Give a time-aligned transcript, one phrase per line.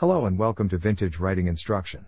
[0.00, 2.06] Hello and welcome to Vintage Writing Instruction.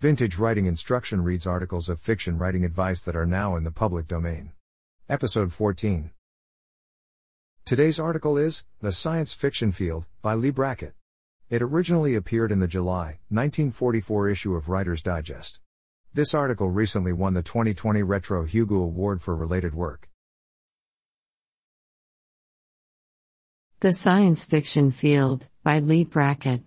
[0.00, 4.06] Vintage Writing Instruction reads articles of fiction writing advice that are now in the public
[4.06, 4.52] domain.
[5.08, 6.10] Episode 14.
[7.64, 10.92] Today's article is The Science Fiction Field by Leigh Brackett.
[11.48, 15.58] It originally appeared in the July 1944 issue of Writer's Digest.
[16.12, 20.10] This article recently won the 2020 Retro Hugo Award for related work.
[23.80, 26.60] The Science Fiction Field, by Leigh Brackett.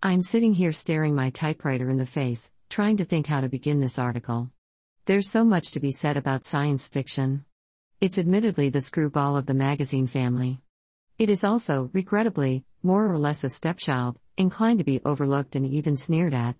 [0.00, 3.80] I'm sitting here staring my typewriter in the face, trying to think how to begin
[3.80, 4.48] this article.
[5.06, 7.44] There's so much to be said about science fiction.
[8.00, 10.60] It's admittedly the screwball of the magazine family.
[11.18, 15.96] It is also, regrettably, more or less a stepchild, inclined to be overlooked and even
[15.96, 16.54] sneered at.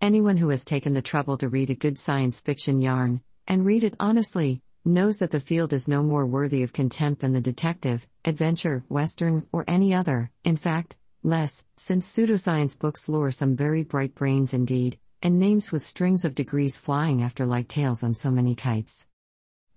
[0.00, 3.84] Anyone who has taken the trouble to read a good science fiction yarn, and read
[3.84, 8.08] it honestly, knows that the field is no more worthy of contempt than the detective,
[8.24, 14.14] adventure, western, or any other, in fact, less, since pseudoscience books lure some very bright
[14.14, 18.54] brains indeed, and names with strings of degrees flying after like tails on so many
[18.54, 19.06] kites.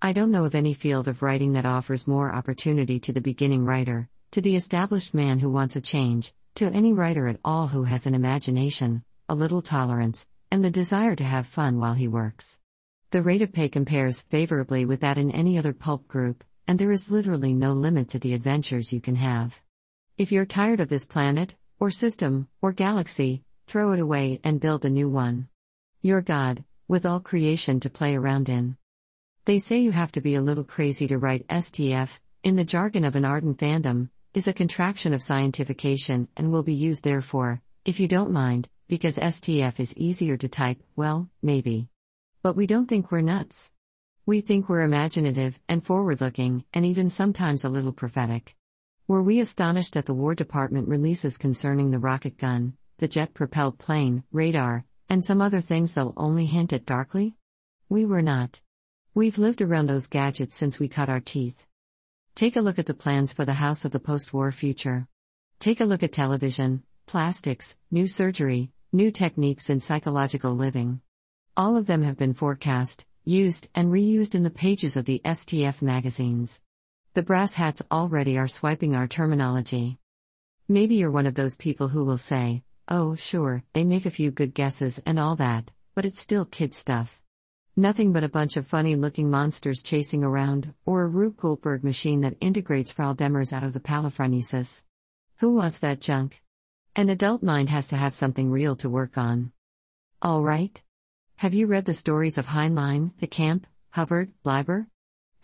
[0.02, 3.64] I don't know of any field of writing that offers more opportunity to the beginning
[3.64, 7.84] writer, to the established man who wants a change, to any writer at all who
[7.84, 12.58] has an imagination, a little tolerance, and the desire to have fun while he works.
[13.12, 16.92] The rate of pay compares favorably with that in any other pulp group, and there
[16.92, 19.62] is literally no limit to the adventures you can have.
[20.18, 24.86] If you're tired of this planet, or system, or galaxy, throw it away and build
[24.86, 25.48] a new one.
[26.00, 28.78] You're God, with all creation to play around in.
[29.44, 33.04] They say you have to be a little crazy to write STF, in the jargon
[33.04, 38.00] of an ardent fandom, is a contraction of scientifiction and will be used therefore, if
[38.00, 41.88] you don't mind, because STF is easier to type, well, maybe.
[42.42, 43.70] But we don't think we're nuts.
[44.24, 48.56] We think we're imaginative and forward looking, and even sometimes a little prophetic.
[49.08, 53.78] Were we astonished at the War Department releases concerning the rocket gun, the jet propelled
[53.78, 57.36] plane, radar, and some other things they'll only hint at darkly?
[57.88, 58.60] We were not.
[59.14, 61.64] We've lived around those gadgets since we cut our teeth.
[62.34, 65.06] Take a look at the plans for the house of the post war future.
[65.60, 71.00] Take a look at television, plastics, new surgery, new techniques in psychological living.
[71.56, 75.80] All of them have been forecast, used, and reused in the pages of the STF
[75.80, 76.60] magazines.
[77.16, 79.96] The brass hats already are swiping our terminology.
[80.68, 84.30] Maybe you're one of those people who will say, oh, sure, they make a few
[84.30, 87.22] good guesses and all that, but it's still kid stuff.
[87.74, 92.20] Nothing but a bunch of funny looking monsters chasing around, or a Rube Goldberg machine
[92.20, 94.84] that integrates Frau Demers out of the palafrenesis.
[95.38, 96.42] Who wants that junk?
[96.96, 99.52] An adult mind has to have something real to work on.
[100.22, 100.82] Alright?
[101.36, 104.88] Have you read the stories of Heinlein, de Camp, Hubbard, Leiber?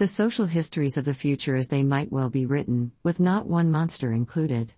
[0.03, 3.71] The social histories of the future as they might well be written, with not one
[3.71, 4.73] monster included.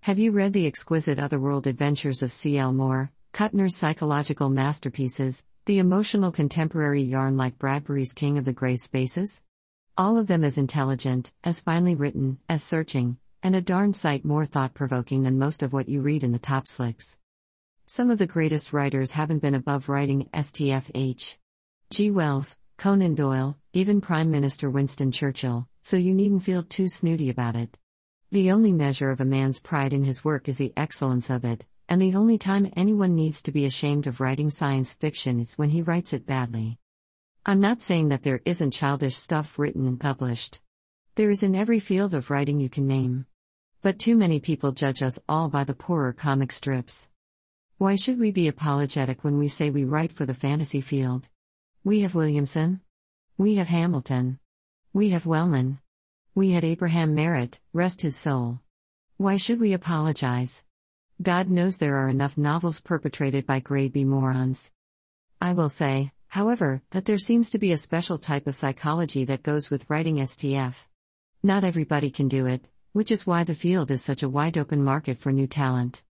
[0.00, 2.72] Have you read the exquisite otherworld adventures of C.L.
[2.72, 9.42] Moore, Kuttner's psychological masterpieces, the emotional contemporary yarn like Bradbury's King of the Grey Spaces?
[9.98, 14.46] All of them as intelligent, as finely written, as searching, and a darn sight more
[14.46, 17.18] thought provoking than most of what you read in the top slicks.
[17.84, 20.90] Some of the greatest writers haven't been above writing STF.
[20.94, 21.38] H.
[21.90, 22.10] G.
[22.10, 27.56] Wells, Conan Doyle, even Prime Minister Winston Churchill, so you needn't feel too snooty about
[27.56, 27.78] it.
[28.30, 31.64] The only measure of a man's pride in his work is the excellence of it,
[31.88, 35.70] and the only time anyone needs to be ashamed of writing science fiction is when
[35.70, 36.78] he writes it badly.
[37.46, 40.60] I'm not saying that there isn't childish stuff written and published.
[41.14, 43.24] There is in every field of writing you can name.
[43.80, 47.08] But too many people judge us all by the poorer comic strips.
[47.78, 51.30] Why should we be apologetic when we say we write for the fantasy field?
[51.82, 52.82] We have Williamson.
[53.38, 54.38] We have Hamilton.
[54.92, 55.80] We have Wellman.
[56.34, 58.60] We had Abraham Merritt, rest his soul.
[59.16, 60.64] Why should we apologize?
[61.22, 64.70] God knows there are enough novels perpetrated by grade B morons.
[65.40, 69.42] I will say, however, that there seems to be a special type of psychology that
[69.42, 70.86] goes with writing STF.
[71.42, 74.84] Not everybody can do it, which is why the field is such a wide open
[74.84, 76.04] market for new talent.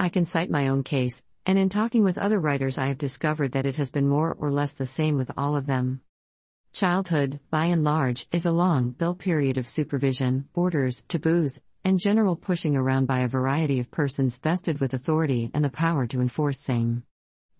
[0.00, 3.52] I can cite my own case, and in talking with other writers, I have discovered
[3.52, 6.00] that it has been more or less the same with all of them.
[6.72, 12.34] Childhood, by and large, is a long, built period of supervision, orders, taboos, and general
[12.34, 16.60] pushing around by a variety of persons vested with authority and the power to enforce
[16.60, 17.02] same.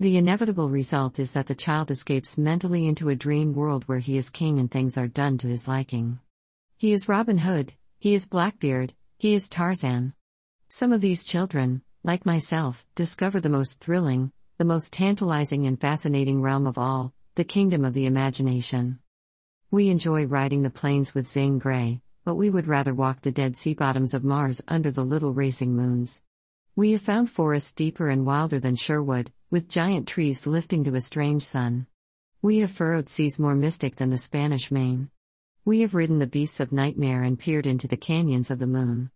[0.01, 4.17] The inevitable result is that the child escapes mentally into a dream world where he
[4.17, 6.19] is king and things are done to his liking.
[6.79, 10.15] He is Robin Hood, he is Blackbeard, he is Tarzan.
[10.71, 16.41] Some of these children, like myself, discover the most thrilling, the most tantalizing and fascinating
[16.41, 18.99] realm of all, the kingdom of the imagination.
[19.73, 23.57] We enjoy riding the plains with Zane Grey, but we would rather walk the dead
[23.57, 26.23] sea bottoms of Mars under the little racing moons.
[26.77, 31.01] We have found forests deeper and wilder than Sherwood, with giant trees lifting to a
[31.01, 31.87] strange sun.
[32.43, 35.09] We have furrowed seas more mystic than the Spanish Main.
[35.65, 39.11] We have ridden the beasts of nightmare and peered into the canyons of the moon.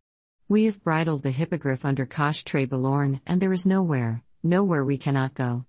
[0.48, 4.96] We have bridled the hippogriff under Kosh Tre Balorn, and there is nowhere, nowhere we
[4.96, 5.66] cannot go.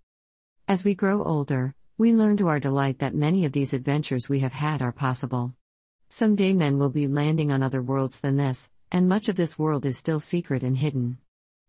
[0.65, 4.41] As we grow older, we learn to our delight that many of these adventures we
[4.41, 5.55] have had are possible.
[6.09, 9.83] Someday men will be landing on other worlds than this, and much of this world
[9.83, 11.17] is still secret and hidden.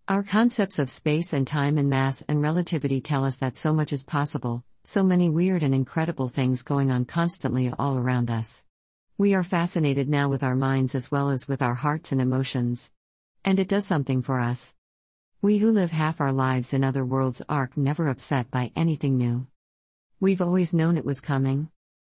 [0.07, 3.91] Our concepts of space and time and mass and relativity tell us that so much
[3.91, 8.67] is possible, so many weird and incredible things going on constantly all around us.
[9.17, 12.93] We are fascinated now with our minds as well as with our hearts and emotions.
[13.47, 14.75] And it does something for us.
[15.41, 19.47] We who live half our lives in other worlds are never upset by anything new.
[20.21, 21.71] We've always known it was coming.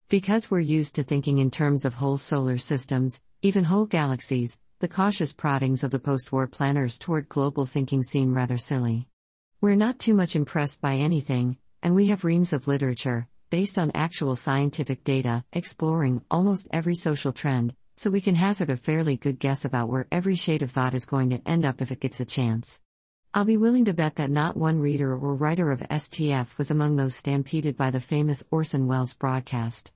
[0.09, 4.87] Because we're used to thinking in terms of whole solar systems, even whole galaxies, the
[4.87, 9.07] cautious proddings of the post war planners toward global thinking seem rather silly.
[9.59, 13.89] We're not too much impressed by anything, and we have reams of literature, based on
[13.95, 19.39] actual scientific data, exploring almost every social trend, so we can hazard a fairly good
[19.39, 22.19] guess about where every shade of thought is going to end up if it gets
[22.19, 22.81] a chance.
[23.35, 26.95] I'll be willing to bet that not one reader or writer of STF was among
[26.95, 29.93] those stampeded by the famous Orson Welles broadcast.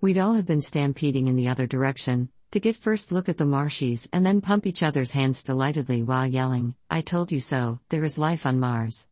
[0.00, 3.44] We'd all have been stampeding in the other direction, to get first look at the
[3.44, 8.04] marshies and then pump each other's hands delightedly while yelling, I told you so, there
[8.04, 9.08] is life on Mars.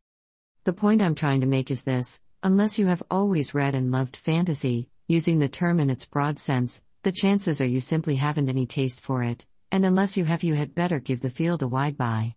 [0.63, 4.15] The point I'm trying to make is this unless you have always read and loved
[4.15, 8.67] fantasy, using the term in its broad sense, the chances are you simply haven't any
[8.67, 11.97] taste for it, and unless you have, you had better give the field a wide
[11.97, 12.37] bye.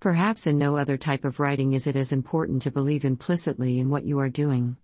[0.00, 3.88] Perhaps in no other type of writing is it as important to believe implicitly in
[3.88, 4.76] what you are doing.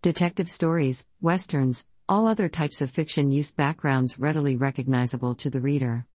[0.00, 6.06] Detective stories, westerns, all other types of fiction use backgrounds readily recognizable to the reader.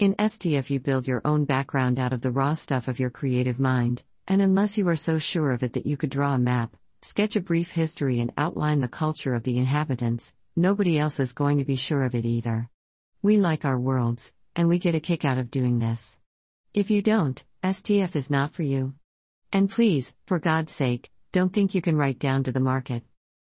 [0.00, 3.60] In STF, you build your own background out of the raw stuff of your creative
[3.60, 6.76] mind, and unless you are so sure of it that you could draw a map,
[7.02, 11.58] sketch a brief history, and outline the culture of the inhabitants, nobody else is going
[11.58, 12.68] to be sure of it either.
[13.22, 16.18] We like our worlds, and we get a kick out of doing this.
[16.74, 18.94] If you don't, STF is not for you.
[19.52, 23.04] And please, for God's sake, don't think you can write down to the market.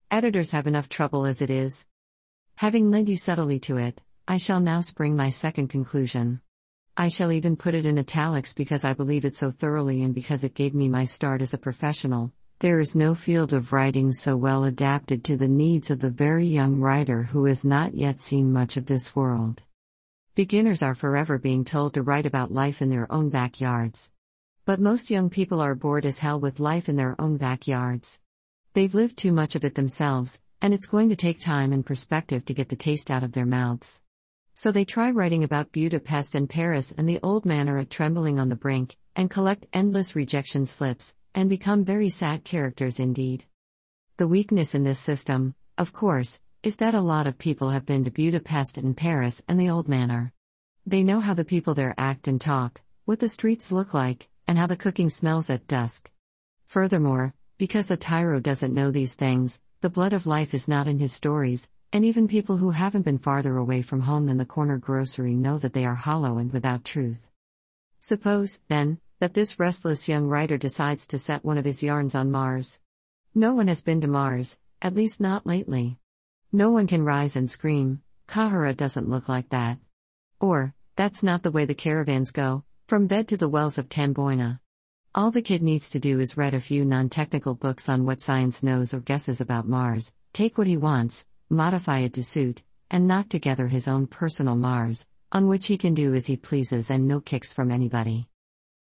[0.10, 1.86] Editors have enough trouble as it is.
[2.56, 6.40] Having led you subtly to it, I shall now spring my second conclusion.
[6.96, 10.46] I shall even put it in italics because I believe it so thoroughly and because
[10.46, 14.38] it gave me my start as a professional, there is no field of writing so
[14.38, 18.54] well adapted to the needs of the very young writer who has not yet seen
[18.54, 19.64] much of this world.
[20.38, 24.12] Beginners are forever being told to write about life in their own backyards.
[24.66, 28.22] But most young people are bored as hell with life in their own backyards.
[28.76, 32.46] They've lived too much of it themselves, and it's going to take time and perspective
[32.46, 34.04] to get the taste out of their mouths.
[34.54, 38.50] So they try writing about Budapest and Paris and the old manor at Trembling on
[38.50, 43.46] the Brink, and collect endless rejection slips, and become very sad characters indeed.
[44.18, 48.04] The weakness in this system, of course, is that a lot of people have been
[48.04, 50.34] to Budapest and Paris and the old manor.
[50.86, 54.58] They know how the people there act and talk, what the streets look like, and
[54.58, 56.12] how the cooking smells at dusk.
[56.66, 61.00] Furthermore, because the tyro doesn't know these things, the blood of life is not in
[61.00, 64.78] his stories, and even people who haven't been farther away from home than the corner
[64.78, 67.30] grocery know that they are hollow and without truth.
[68.02, 72.30] Suppose, then, that this restless young writer decides to set one of his yarns on
[72.30, 72.82] Mars.
[73.34, 75.98] No one has been to Mars, at least not lately.
[76.54, 79.80] No one can rise and scream, Kahara doesn't look like that.
[80.40, 84.60] Or, that's not the way the caravans go, from bed to the wells of Tamboina.
[85.14, 88.22] All the kid needs to do is read a few non technical books on what
[88.22, 93.08] science knows or guesses about Mars, take what he wants, modify it to suit, and
[93.08, 97.10] knock together his own personal Mars, on which he can do as he pleases and
[97.10, 98.30] no kicks from anybody.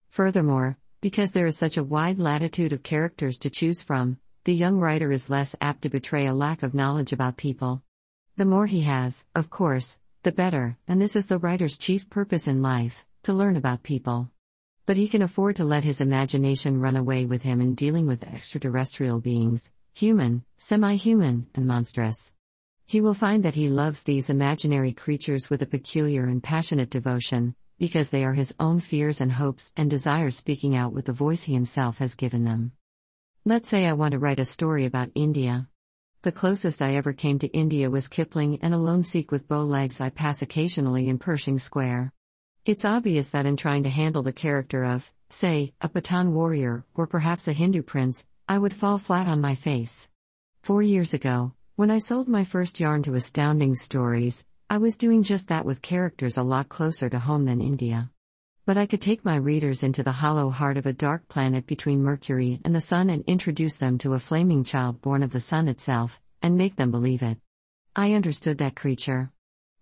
[0.09, 4.79] Furthermore, because there is such a wide latitude of characters to choose from, the young
[4.79, 7.83] writer is less apt to betray a lack of knowledge about people.
[8.37, 12.47] The more he has, of course, the better, and this is the writer's chief purpose
[12.47, 14.31] in life to learn about people.
[14.87, 18.23] But he can afford to let his imagination run away with him in dealing with
[18.23, 22.33] extraterrestrial beings, human, semi human, and monstrous.
[22.87, 27.53] He will find that he loves these imaginary creatures with a peculiar and passionate devotion,
[27.77, 31.43] because they are his own fears and hopes and desires speaking out with the voice
[31.43, 32.71] he himself has given them.
[33.43, 35.67] Let's say I want to write a story about India.
[36.21, 39.63] The closest I ever came to India was Kipling and a lone Sikh with bow
[39.63, 42.13] legs I pass occasionally in Pershing Square.
[42.67, 47.07] It's obvious that in trying to handle the character of, say, a Pathan warrior, or
[47.07, 50.11] perhaps a Hindu prince, I would fall flat on my face.
[50.61, 55.23] Four years ago, when I sold my first yarn to Astounding Stories, I was doing
[55.23, 58.11] just that with characters a lot closer to home than India.
[58.63, 62.03] But I could take my readers into the hollow heart of a dark planet between
[62.03, 65.67] Mercury and the Sun and introduce them to a flaming child born of the Sun
[65.67, 67.39] itself, and make them believe it.
[67.95, 69.31] I understood that creature.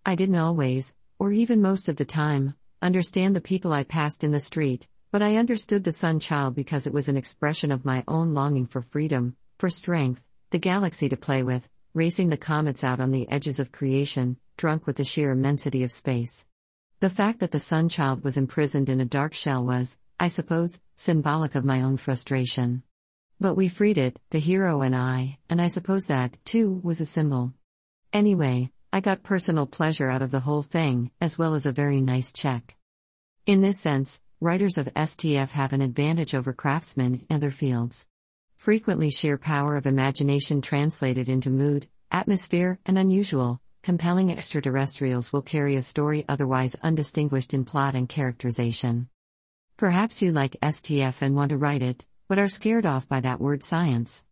[0.06, 4.32] I didn't always, or even most of the time, understand the people I passed in
[4.32, 8.06] the street, but I understood the Sun Child because it was an expression of my
[8.08, 13.02] own longing for freedom, for strength, the galaxy to play with, racing the comets out
[13.02, 16.46] on the edges of creation, drunk with the sheer immensity of space.
[17.02, 20.82] The fact that the Sun Child was imprisoned in a dark shell was, I suppose,
[20.98, 22.84] symbolic of my own frustration.
[23.40, 27.06] But we freed it, the hero and I, and I suppose that, too, was a
[27.06, 27.54] symbol.
[28.12, 32.02] Anyway, I got personal pleasure out of the whole thing, as well as a very
[32.02, 32.76] nice check.
[33.46, 38.08] In this sense, writers of STF have an advantage over craftsmen in other fields.
[38.58, 45.76] Frequently, sheer power of imagination translated into mood, atmosphere, and unusual, compelling extraterrestrials will carry
[45.76, 49.10] a story otherwise undistinguished in plot and characterization.
[49.78, 53.40] Perhaps you like STF and want to write it, but are scared off by that
[53.40, 54.26] word science.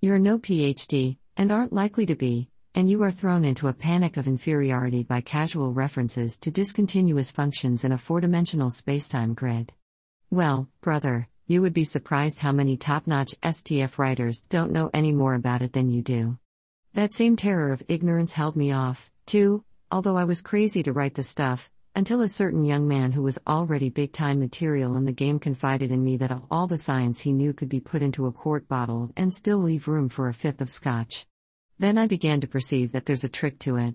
[0.00, 4.16] You're no PhD, and aren't likely to be, and you are thrown into a panic
[4.16, 9.72] of inferiority by casual references to discontinuous functions in a four dimensional spacetime grid.
[10.30, 15.12] Well, brother, you would be surprised how many top notch STF writers don't know any
[15.12, 16.38] more about it than you do.
[16.94, 21.14] That same terror of ignorance held me off, too, although I was crazy to write
[21.14, 25.12] the stuff, until a certain young man who was already big time material in the
[25.12, 28.32] game confided in me that all the science he knew could be put into a
[28.32, 31.26] quart bottle and still leave room for a fifth of scotch.
[31.78, 33.94] Then I began to perceive that there's a trick to it.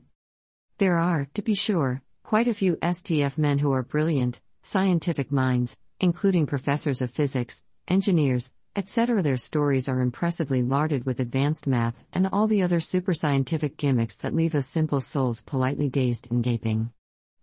[0.78, 5.78] There are, to be sure, quite a few STF men who are brilliant, scientific minds,
[6.00, 9.22] including professors of physics, engineers, etc.
[9.22, 14.16] Their stories are impressively larded with advanced math and all the other super scientific gimmicks
[14.18, 16.92] that leave us simple souls politely dazed and gaping.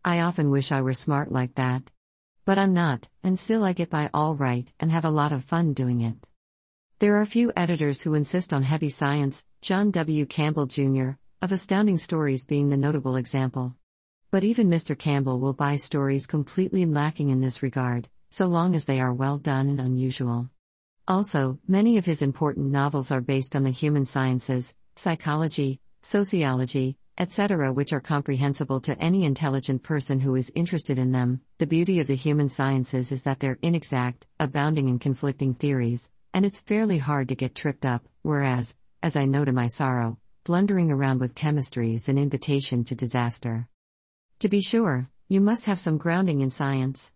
[0.05, 1.91] I often wish I were smart like that.
[2.45, 5.45] But I'm not, and still I get by all right and have a lot of
[5.45, 6.17] fun doing it.
[6.99, 10.27] There are few editors who insist on heavy science, John W.
[10.27, 11.11] Campbell Jr.,
[11.41, 13.75] of Astounding Stories being the notable example.
[14.31, 14.99] But even Mr.
[14.99, 19.39] Campbell will buy stories completely lacking in this regard, so long as they are well
[19.39, 20.49] done and unusual.
[21.09, 27.73] Also, many of his important novels are based on the human sciences, psychology, sociology, etc.,
[27.73, 31.41] which are comprehensible to any intelligent person who is interested in them.
[31.59, 36.47] The beauty of the human sciences is that they're inexact, abounding in conflicting theories, and
[36.47, 40.93] it's fairly hard to get tripped up, whereas, as I know to my sorrow, blundering
[40.93, 43.67] around with chemistry is an invitation to disaster.
[44.39, 47.13] To be sure, you must have some grounding in science.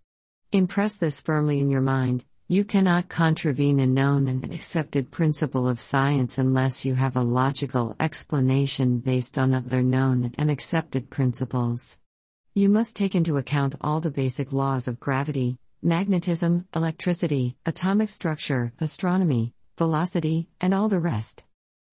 [0.51, 5.81] Impress this firmly in your mind you cannot contravene a known and accepted principle of
[5.81, 11.99] science unless you have a logical explanation based on other known and accepted principles.
[12.55, 18.73] You must take into account all the basic laws of gravity, magnetism, electricity, atomic structure,
[18.79, 21.43] astronomy, velocity, and all the rest.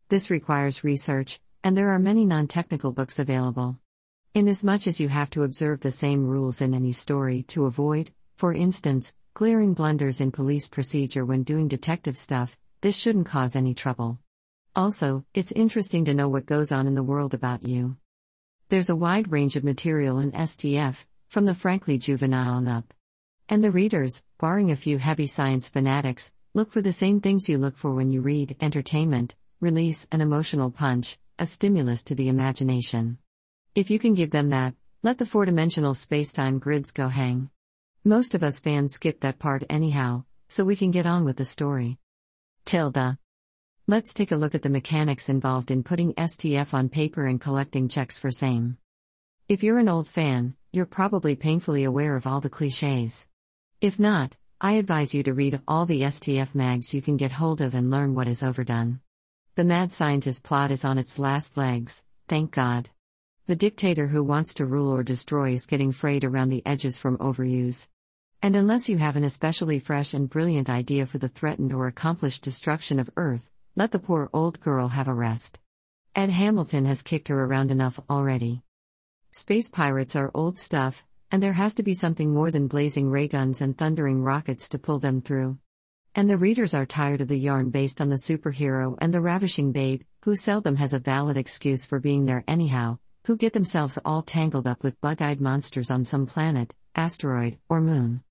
[0.10, 3.80] This requires research, and there are many non technical books available.
[4.36, 8.54] Inasmuch as you have to observe the same rules in any story to avoid, for
[8.54, 14.20] instance, Clearing blunders in police procedure when doing detective stuff, this shouldn't cause any trouble.
[14.76, 17.98] Also, it's interesting to know what goes on in the world about you.
[18.70, 22.94] There's a wide range of material in STF, from the frankly juvenile and up.
[23.50, 27.58] And the readers, barring a few heavy science fanatics, look for the same things you
[27.58, 33.18] look for when you read entertainment, release an emotional punch, a stimulus to the imagination.
[33.74, 37.50] If you can give them that, let the four dimensional spacetime grids go hang.
[38.06, 41.46] Most of us fans skip that part anyhow, so we can get on with the
[41.46, 42.00] story.
[42.66, 43.18] Tilda.
[43.88, 47.88] Let's take a look at the mechanics involved in putting STF on paper and collecting
[47.88, 48.78] checks for same.
[49.48, 53.30] If you're an old fan, you're probably painfully aware of all the cliches.
[53.80, 57.62] If not, I advise you to read all the STF mags you can get hold
[57.62, 59.00] of and learn what is overdone.
[59.56, 62.90] The mad scientist plot is on its last legs, thank God.
[63.46, 67.18] The dictator who wants to rule or destroy is getting frayed around the edges from
[67.20, 67.88] overuse.
[68.44, 72.44] And unless you have an especially fresh and brilliant idea for the threatened or accomplished
[72.44, 75.62] destruction of Earth, let the poor old girl have a rest.
[76.14, 78.62] Ed Hamilton has kicked her around enough already.
[79.32, 83.30] Space pirates are old stuff, and there has to be something more than blazing ray
[83.30, 85.58] guns and thundering rockets to pull them through.
[86.14, 89.72] And the readers are tired of the yarn based on the superhero and the ravishing
[89.72, 94.22] babe, who seldom has a valid excuse for being there anyhow, who get themselves all
[94.22, 98.22] tangled up with bug eyed monsters on some planet, asteroid, or moon.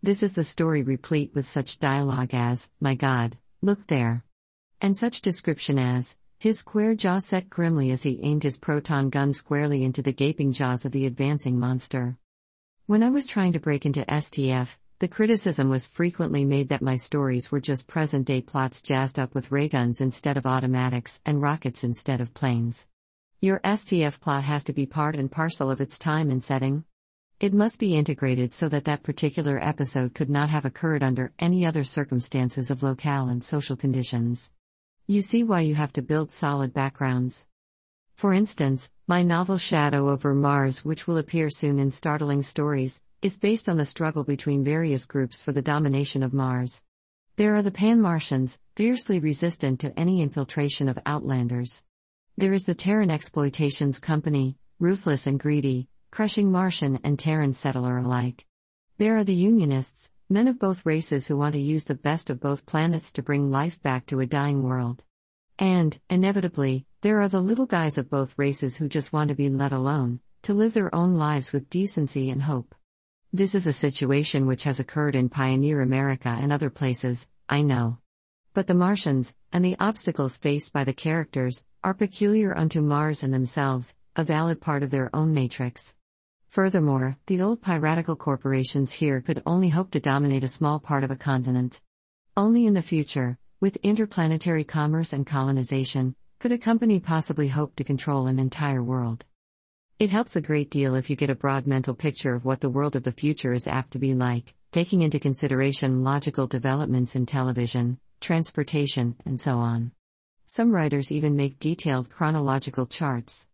[0.00, 4.24] This is the story replete with such dialogue as, My God, look there.
[4.80, 9.32] And such description as, his square jaw set grimly as he aimed his proton gun
[9.32, 12.16] squarely into the gaping jaws of the advancing monster.
[12.86, 16.94] When I was trying to break into STF, the criticism was frequently made that my
[16.94, 21.82] stories were just present day plots jazzed up with rayguns instead of automatics and rockets
[21.82, 22.86] instead of planes.
[23.40, 26.84] Your STF plot has to be part and parcel of its time and setting.
[27.40, 31.64] It must be integrated so that that particular episode could not have occurred under any
[31.64, 34.50] other circumstances of locale and social conditions.
[35.06, 37.46] You see why you have to build solid backgrounds.
[38.16, 43.38] For instance, my novel Shadow over Mars, which will appear soon in Startling Stories, is
[43.38, 46.82] based on the struggle between various groups for the domination of Mars.
[47.36, 51.84] There are the Pan Martians, fiercely resistant to any infiltration of Outlanders.
[52.36, 58.46] There is the Terran Exploitations Company, ruthless and greedy, crushing Martian and Terran settler alike.
[58.98, 62.38] There are the Unionists, Men of both races who want to use the best of
[62.38, 65.02] both planets to bring life back to a dying world.
[65.58, 69.48] And, inevitably, there are the little guys of both races who just want to be
[69.48, 72.74] let alone, to live their own lives with decency and hope.
[73.32, 77.96] This is a situation which has occurred in pioneer America and other places, I know.
[78.52, 83.32] But the Martians, and the obstacles faced by the characters, are peculiar unto Mars and
[83.32, 85.94] themselves, a valid part of their own matrix.
[86.48, 91.10] Furthermore, the old piratical corporations here could only hope to dominate a small part of
[91.10, 91.82] a continent.
[92.38, 97.84] Only in the future, with interplanetary commerce and colonization, could a company possibly hope to
[97.84, 99.26] control an entire world.
[99.98, 102.70] It helps a great deal if you get a broad mental picture of what the
[102.70, 107.26] world of the future is apt to be like, taking into consideration logical developments in
[107.26, 109.92] television, transportation, and so on.
[110.46, 113.48] Some writers even make detailed chronological charts.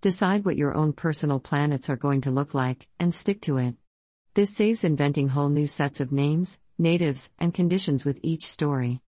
[0.00, 3.74] Decide what your own personal planets are going to look like, and stick to it.
[4.34, 9.00] This saves inventing whole new sets of names, natives, and conditions with each story.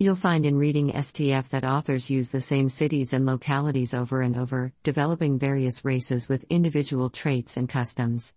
[0.00, 4.36] You'll find in reading STF that authors use the same cities and localities over and
[4.36, 8.34] over, developing various races with individual traits and customs.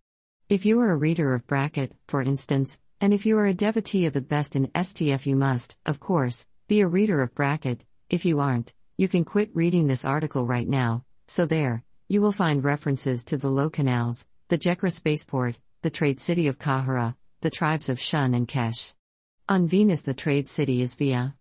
[0.47, 4.05] If you are a reader of Brackett, for instance, and if you are a devotee
[4.05, 7.83] of the best in STF, you must, of course, be a reader of Brackett.
[8.11, 11.03] If you aren't, you can quit reading this article right now.
[11.27, 16.19] So there, you will find references to the Low Canals, the Jekra spaceport, the trade
[16.19, 18.93] city of Kahara, the tribes of Shun and Kesh.
[19.49, 21.35] On Venus, the trade city is Via.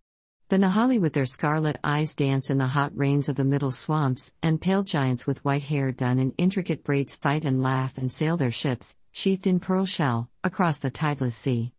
[0.49, 4.33] The Nahali with their scarlet eyes dance in the hot rains of the middle swamps,
[4.43, 8.39] and pale giants with white hair done in intricate braids fight and laugh and sail
[8.39, 11.75] their ships, sheathed in pearl shell, across the tideless sea.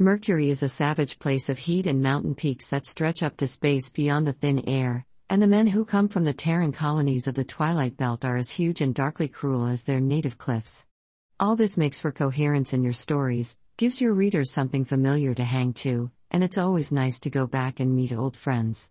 [0.00, 3.90] Mercury is a savage place of heat and mountain peaks that stretch up to space
[3.90, 7.44] beyond the thin air, and the men who come from the Terran colonies of the
[7.44, 10.84] Twilight Belt are as huge and darkly cruel as their native cliffs.
[11.40, 15.72] All this makes for coherence in your stories, gives your readers something familiar to hang
[15.72, 18.90] to, and it's always nice to go back and meet old friends.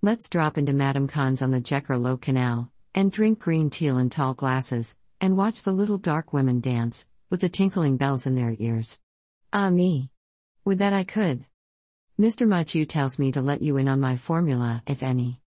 [0.00, 4.08] Let's drop into Madame Khan's on the Jekra Low Canal, and drink green tea in
[4.08, 8.56] tall glasses, and watch the little dark women dance, with the tinkling bells in their
[8.58, 9.00] ears.
[9.52, 10.10] Ah me!
[10.64, 11.44] Would that I could!
[12.18, 12.46] Mr.
[12.46, 15.41] Mathieu tells me to let you in on my formula, if any.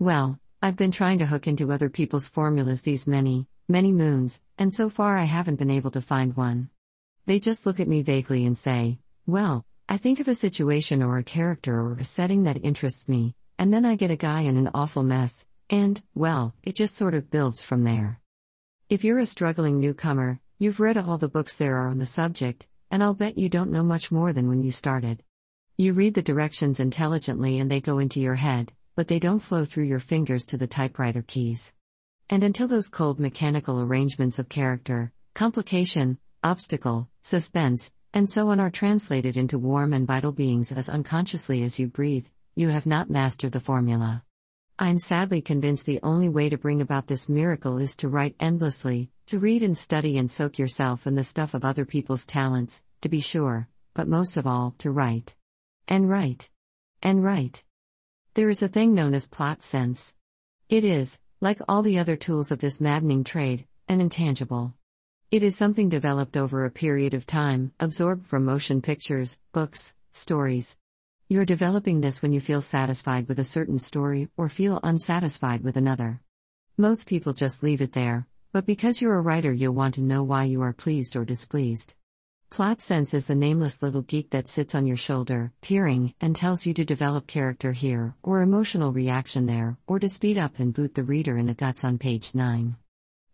[0.00, 4.72] Well, I've been trying to hook into other people's formulas these many, many moons, and
[4.72, 6.70] so far I haven't been able to find one.
[7.26, 11.18] They just look at me vaguely and say, Well, I think of a situation or
[11.18, 14.56] a character or a setting that interests me, and then I get a guy in
[14.56, 18.20] an awful mess, and, well, it just sort of builds from there.
[18.88, 22.68] If you're a struggling newcomer, you've read all the books there are on the subject,
[22.88, 25.24] and I'll bet you don't know much more than when you started.
[25.76, 29.64] You read the directions intelligently and they go into your head, but they don't flow
[29.64, 31.72] through your fingers to the typewriter keys.
[32.28, 38.70] And until those cold mechanical arrangements of character, complication, obstacle, suspense, and so on are
[38.70, 43.52] translated into warm and vital beings as unconsciously as you breathe, you have not mastered
[43.52, 44.24] the formula.
[44.80, 49.12] I'm sadly convinced the only way to bring about this miracle is to write endlessly,
[49.26, 53.08] to read and study and soak yourself in the stuff of other people's talents, to
[53.08, 55.36] be sure, but most of all, to write.
[55.86, 56.50] And write.
[57.00, 57.62] And write.
[58.34, 60.14] There is a thing known as plot sense.
[60.68, 64.74] It is, like all the other tools of this maddening trade, an intangible.
[65.30, 70.78] It is something developed over a period of time, absorbed from motion pictures, books, stories.
[71.28, 75.76] You're developing this when you feel satisfied with a certain story or feel unsatisfied with
[75.76, 76.20] another.
[76.76, 80.22] Most people just leave it there, but because you're a writer, you'll want to know
[80.22, 81.94] why you are pleased or displeased.
[82.50, 86.64] Plot sense is the nameless little geek that sits on your shoulder, peering, and tells
[86.64, 90.94] you to develop character here, or emotional reaction there, or to speed up and boot
[90.94, 92.74] the reader in the guts on page 9.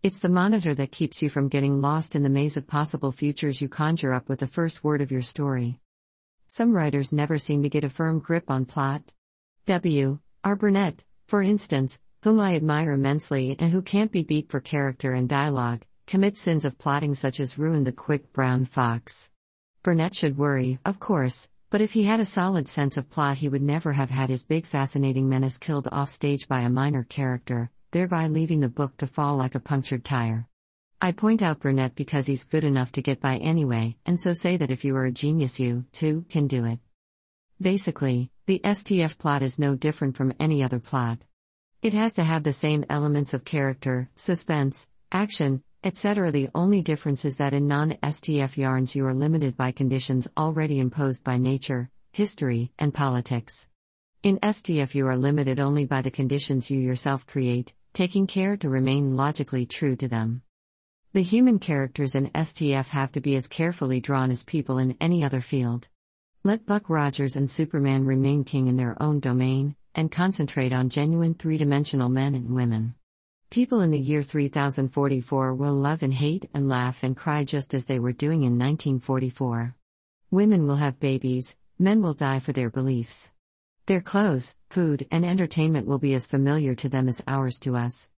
[0.02, 3.62] It's the monitor that keeps you from getting lost in the maze of possible futures
[3.62, 5.78] you conjure up with the first word of your story.
[6.48, 9.12] Some writers never seem to get a firm grip on plot.
[9.66, 10.18] W.
[10.42, 10.56] R.
[10.56, 15.28] Burnett, for instance, whom I admire immensely and who can't be beat for character and
[15.28, 19.30] dialogue, commit sins of plotting such as ruin the quick brown fox.
[19.82, 23.48] Burnett should worry, of course, but if he had a solid sense of plot, he
[23.48, 28.28] would never have had his big fascinating menace killed offstage by a minor character, thereby
[28.28, 30.46] leaving the book to fall like a punctured tire.
[31.00, 34.56] I point out Burnett because he's good enough to get by anyway, and so say
[34.56, 36.78] that if you are a genius, you, too, can do it.
[37.60, 41.18] Basically, the STF plot is no different from any other plot.
[41.82, 46.32] It has to have the same elements of character, suspense, action, etc.
[46.32, 50.80] The only difference is that in non STF yarns you are limited by conditions already
[50.80, 53.68] imposed by nature, history, and politics.
[54.22, 58.70] In STF you are limited only by the conditions you yourself create, taking care to
[58.70, 60.42] remain logically true to them.
[61.12, 65.22] The human characters in STF have to be as carefully drawn as people in any
[65.22, 65.88] other field.
[66.42, 71.34] Let Buck Rogers and Superman remain king in their own domain, and concentrate on genuine
[71.34, 72.94] three dimensional men and women.
[73.54, 77.86] People in the year 3044 will love and hate and laugh and cry just as
[77.86, 79.76] they were doing in 1944.
[80.32, 83.30] Women will have babies, men will die for their beliefs.
[83.86, 88.10] Their clothes, food, and entertainment will be as familiar to them as ours to us.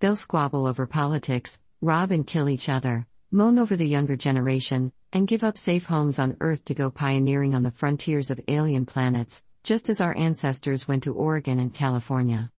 [0.00, 5.28] They'll squabble over politics, rob and kill each other, moan over the younger generation, and
[5.28, 9.44] give up safe homes on Earth to go pioneering on the frontiers of alien planets,
[9.62, 12.50] just as our ancestors went to Oregon and California.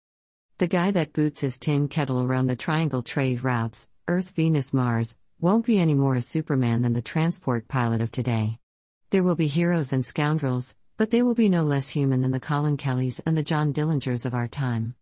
[0.61, 5.17] The guy that boots his tin kettle around the triangle trade routes, Earth, Venus, Mars,
[5.41, 8.59] won't be any more a Superman than the transport pilot of today.
[9.09, 12.41] There will be heroes and scoundrels, but they will be no less human than the
[12.41, 14.97] Colin Kellys and the John Dillingers of our time.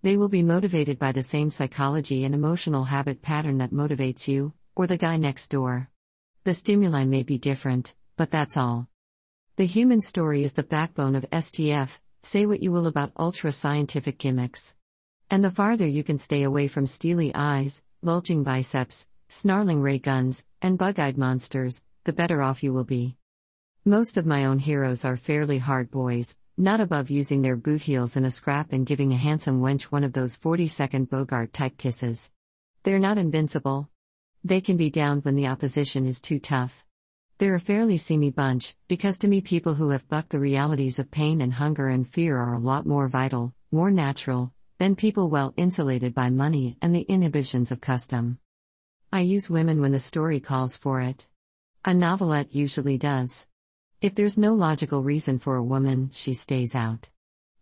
[0.00, 4.54] They will be motivated by the same psychology and emotional habit pattern that motivates you,
[4.74, 5.90] or the guy next door.
[6.44, 8.88] The stimuli may be different, but that's all.
[9.56, 14.16] The human story is the backbone of STF, say what you will about ultra scientific
[14.16, 14.74] gimmicks.
[15.32, 20.44] And the farther you can stay away from steely eyes, bulging biceps, snarling ray guns,
[20.60, 23.16] and bug eyed monsters, the better off you will be.
[23.82, 28.14] Most of my own heroes are fairly hard boys, not above using their boot heels
[28.14, 31.78] in a scrap and giving a handsome wench one of those 40 second Bogart type
[31.78, 32.30] kisses.
[32.82, 33.88] They're not invincible.
[34.44, 36.84] They can be downed when the opposition is too tough.
[37.38, 41.10] They're a fairly seamy bunch, because to me, people who have bucked the realities of
[41.10, 45.54] pain and hunger and fear are a lot more vital, more natural, than people well
[45.56, 48.36] insulated by money and the inhibitions of custom.
[49.12, 51.28] I use women when the story calls for it.
[51.84, 53.46] A novelette usually does.
[54.00, 57.08] If there's no logical reason for a woman, she stays out.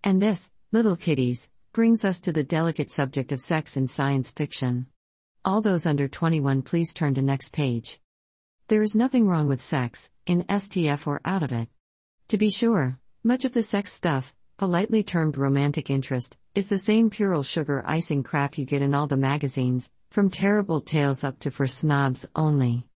[0.03, 4.87] And this, little kitties, brings us to the delicate subject of sex in science fiction.
[5.45, 8.01] All those under 21, please turn to next page.
[8.69, 11.69] There is nothing wrong with sex, in STF or out of it.
[12.29, 17.11] To be sure, much of the sex stuff, politely termed romantic interest, is the same
[17.11, 21.51] pural sugar icing crap you get in all the magazines, from terrible tales up to
[21.51, 22.87] for snobs only.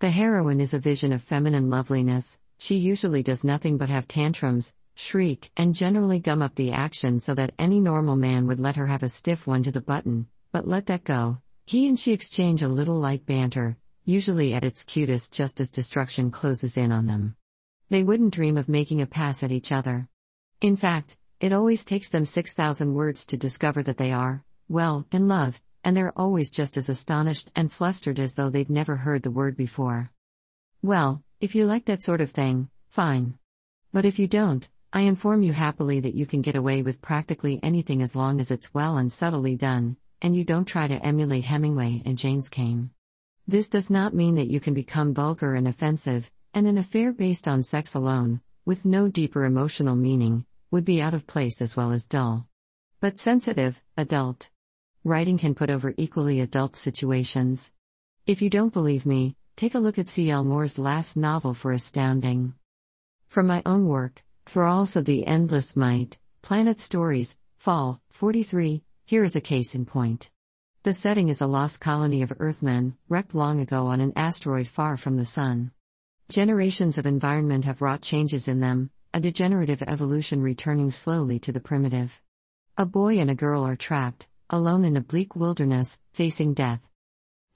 [0.00, 4.74] The heroine is a vision of feminine loveliness, she usually does nothing but have tantrums,
[4.94, 8.86] shriek, and generally gum up the action so that any normal man would let her
[8.86, 11.38] have a stiff one to the button, but let that go.
[11.66, 16.30] He and she exchange a little light banter, usually at its cutest just as destruction
[16.30, 17.36] closes in on them.
[17.88, 20.08] They wouldn't dream of making a pass at each other.
[20.60, 25.28] In fact, it always takes them 6,000 words to discover that they are, well, in
[25.28, 29.30] love, and they're always just as astonished and flustered as though they'd never heard the
[29.30, 30.10] word before.
[30.82, 33.38] Well, if you like that sort of thing, fine.
[33.92, 37.60] But if you don't, I inform you happily that you can get away with practically
[37.62, 41.44] anything as long as it's well and subtly done, and you don't try to emulate
[41.44, 42.90] Hemingway and James Cain.
[43.46, 47.46] This does not mean that you can become vulgar and offensive, and an affair based
[47.46, 51.92] on sex alone, with no deeper emotional meaning, would be out of place as well
[51.92, 52.46] as dull.
[53.00, 54.50] But sensitive, adult.
[55.04, 57.72] Writing can put over equally adult situations.
[58.26, 60.44] If you don't believe me, take a look at C.L.
[60.44, 62.54] Moore's last novel for astounding.
[63.26, 69.36] From my own work, Thralls of the Endless Night, Planet Stories, Fall, 43, here is
[69.36, 70.30] a case in point.
[70.82, 74.96] The setting is a lost colony of Earthmen, wrecked long ago on an asteroid far
[74.96, 75.72] from the Sun.
[76.28, 81.58] Generations of environment have wrought changes in them, a degenerative evolution returning slowly to the
[81.58, 82.22] primitive.
[82.76, 86.88] A boy and a girl are trapped, alone in a bleak wilderness, facing death.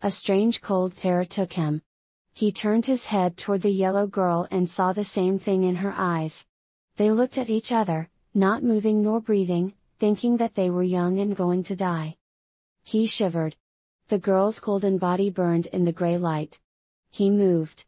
[0.01, 1.81] A strange cold terror took him.
[2.35, 5.95] He turned his head toward the yellow girl and saw the same thing in her
[5.97, 6.45] eyes.
[6.97, 11.37] They looked at each other, not moving nor breathing, thinking that they were young and
[11.37, 12.17] going to die.
[12.83, 13.55] He shivered.
[14.09, 16.59] The girl's golden body burned in the gray light.
[17.13, 17.87] He moved.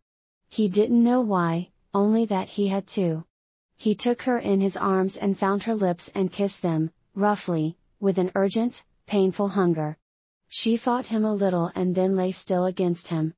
[0.48, 3.24] He didn't know why, only that he had to.
[3.76, 8.18] He took her in his arms and found her lips and kissed them, roughly, with
[8.18, 9.98] an urgent, painful hunger.
[10.48, 13.34] She fought him a little and then lay still against him.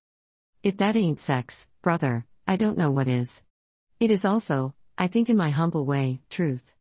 [0.62, 3.42] If that ain't sex, brother, I don't know what is.
[3.98, 6.72] It is also, I think in my humble way, truth.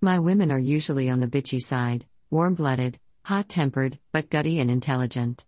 [0.00, 4.70] My women are usually on the bitchy side, warm blooded, hot tempered, but gutty and
[4.70, 5.44] intelligent.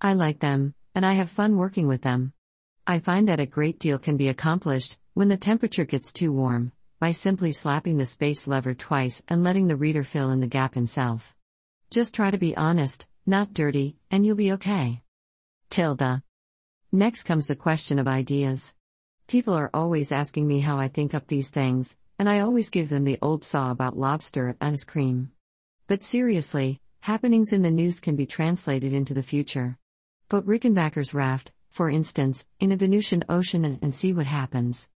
[0.00, 2.32] I like them, and I have fun working with them.
[2.86, 6.72] I find that a great deal can be accomplished, when the temperature gets too warm,
[7.00, 10.74] by simply slapping the space lever twice and letting the reader fill in the gap
[10.74, 11.34] himself.
[11.90, 15.00] Just try to be honest, not dirty, and you'll be okay.
[15.70, 16.22] Tilda.
[16.92, 18.74] Next comes the question of ideas.
[19.28, 22.90] People are always asking me how I think up these things, and I always give
[22.90, 25.32] them the old saw about lobster and ice cream.
[25.86, 29.78] But seriously, happenings in the news can be translated into the future.
[30.28, 34.90] Put Rickenbacker's raft, for instance, in a Venusian ocean and, and see what happens.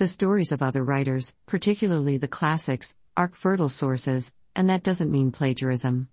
[0.00, 5.30] The stories of other writers, particularly the classics, are fertile sources, and that doesn't mean
[5.30, 6.08] plagiarism.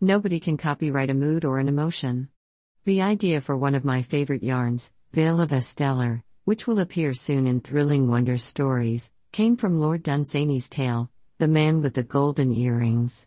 [0.00, 2.28] Nobody can copyright a mood or an emotion.
[2.84, 7.48] The idea for one of my favorite yarns, Veil of Astellar, which will appear soon
[7.48, 13.26] in Thrilling Wonder Stories, came from Lord Dunsany's tale, The Man with the Golden Earrings.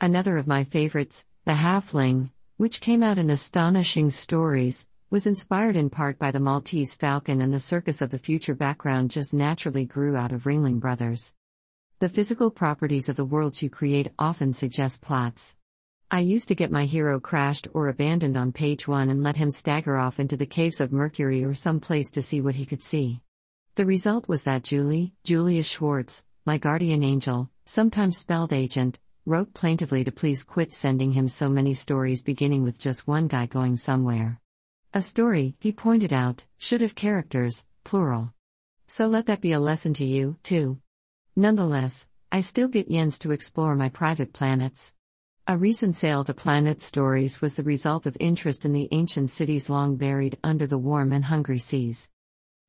[0.00, 5.90] Another of my favorites, The Halfling, which came out in Astonishing Stories, was inspired in
[5.90, 10.16] part by the Maltese Falcon and the Circus of the Future background just naturally grew
[10.16, 11.34] out of Ringling Brothers.
[11.98, 15.54] The physical properties of the worlds you create often suggest plots.
[16.10, 19.50] I used to get my hero crashed or abandoned on page one and let him
[19.50, 22.82] stagger off into the caves of Mercury or some place to see what he could
[22.82, 23.20] see.
[23.74, 30.04] The result was that Julie, Julius Schwartz, my guardian angel, sometimes spelled agent, wrote plaintively
[30.04, 34.40] to please quit sending him so many stories beginning with just one guy going somewhere.
[34.94, 38.34] A story, he pointed out, should have characters, plural.
[38.86, 40.82] So let that be a lesson to you, too.
[41.34, 44.92] Nonetheless, I still get yens to explore my private planets.
[45.46, 49.70] A recent sale to Planet Stories was the result of interest in the ancient cities
[49.70, 52.10] long buried under the warm and hungry seas.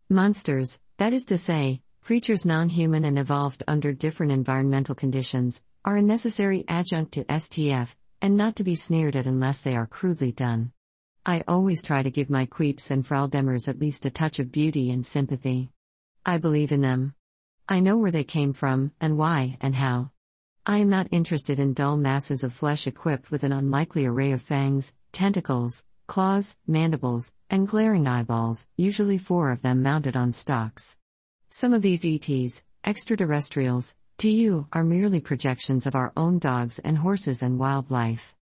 [0.09, 5.97] Monsters, that is to say, creatures non human and evolved under different environmental conditions, are
[5.97, 10.31] a necessary adjunct to STF, and not to be sneered at unless they are crudely
[10.31, 10.71] done.
[11.25, 14.91] I always try to give my queeps and Fraldemers at least a touch of beauty
[14.91, 15.71] and sympathy.
[16.25, 17.15] I believe in them.
[17.69, 20.11] I know where they came from, and why, and how.
[20.65, 24.41] I am not interested in dull masses of flesh equipped with an unlikely array of
[24.41, 30.97] fangs, tentacles, claws, mandibles, and glaring eyeballs, usually four of them mounted on stalks.
[31.49, 36.97] Some of these ETs, extraterrestrials, to you, are merely projections of our own dogs and
[36.97, 38.35] horses and wildlife.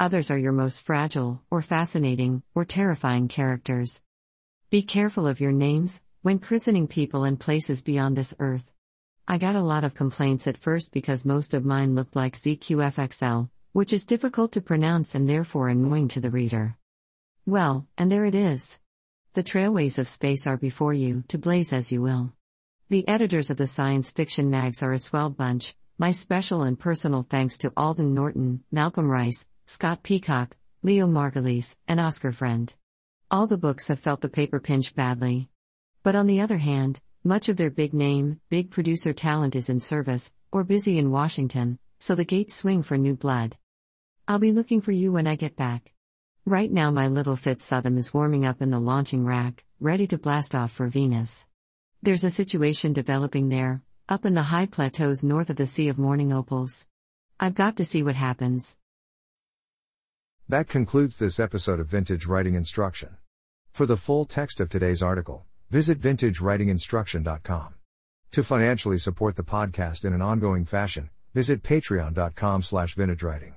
[0.00, 4.02] Others are your most fragile, or fascinating, or terrifying characters.
[4.68, 8.72] Be careful of your names when christening people and places beyond this earth.
[9.28, 13.48] I got a lot of complaints at first because most of mine looked like ZQFXL,
[13.72, 16.76] which is difficult to pronounce and therefore annoying to the reader.
[17.46, 18.80] Well, and there it is.
[19.34, 22.32] The trailways of space are before you, to blaze as you will.
[22.88, 27.22] The editors of the science fiction mags are a swell bunch, my special and personal
[27.22, 32.74] thanks to Alden Norton, Malcolm Reiss, Scott Peacock, Leo Margulies, and Oscar Friend.
[33.30, 35.48] All the books have felt the paper pinch badly.
[36.02, 39.80] But on the other hand, much of their big name, big producer talent is in
[39.80, 43.56] service, or busy in Washington, so the gates swing for new blood.
[44.28, 45.94] I'll be looking for you when I get back.
[46.44, 50.54] Right now, my little Fitzsoutham is warming up in the launching rack, ready to blast
[50.54, 51.46] off for Venus.
[52.02, 55.98] There's a situation developing there, up in the high plateaus north of the Sea of
[55.98, 56.86] Morning Opals.
[57.40, 58.76] I've got to see what happens.
[60.48, 63.16] That concludes this episode of Vintage Writing Instruction.
[63.72, 67.74] For the full text of today's article, Visit vintagewritinginstruction.com.
[68.30, 73.54] To financially support the podcast in an ongoing fashion, visit patreon.com slash vintagewriting.